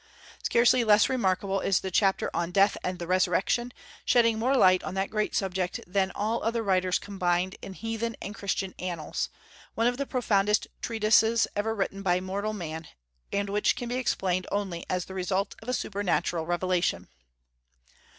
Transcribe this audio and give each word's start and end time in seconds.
Scarcely 0.41 0.83
less 0.83 1.09
remarkable 1.09 1.59
is 1.59 1.81
the 1.81 1.91
chapter 1.91 2.31
on 2.33 2.49
death 2.49 2.75
and 2.83 2.97
the 2.97 3.05
resurrection, 3.05 3.71
shedding 4.03 4.39
more 4.39 4.57
light 4.57 4.83
on 4.83 4.95
that 4.95 5.11
great 5.11 5.35
subject 5.35 5.79
than 5.85 6.11
all 6.15 6.43
other 6.43 6.63
writers 6.63 6.97
combined 6.97 7.55
in 7.61 7.73
heathen 7.73 8.15
and 8.19 8.33
Christian 8.33 8.73
annals, 8.79 9.29
one 9.75 9.85
of 9.85 9.97
the 9.97 10.07
profoundest 10.07 10.65
treatises 10.81 11.45
ever 11.55 11.75
written 11.75 12.01
by 12.01 12.19
mortal 12.19 12.51
man, 12.53 12.87
and 13.31 13.47
which 13.51 13.75
can 13.75 13.89
be 13.89 13.97
explained 13.97 14.47
only 14.51 14.87
as 14.89 15.05
the 15.05 15.13
result 15.13 15.53
of 15.61 15.69
a 15.69 15.71
supernatural 15.73 16.47
revelation. 16.47 17.07